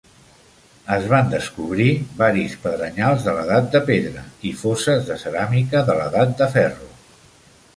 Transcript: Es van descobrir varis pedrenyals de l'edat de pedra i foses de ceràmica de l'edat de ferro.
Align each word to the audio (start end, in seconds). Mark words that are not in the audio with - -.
Es 0.93 1.03
van 1.09 1.27
descobrir 1.33 1.89
varis 2.21 2.55
pedrenyals 2.63 3.27
de 3.27 3.35
l'edat 3.35 3.67
de 3.75 3.83
pedra 3.91 4.23
i 4.53 4.55
foses 4.63 5.05
de 5.11 5.19
ceràmica 5.25 5.83
de 5.91 5.99
l'edat 6.01 6.35
de 6.41 6.49
ferro. 6.57 6.91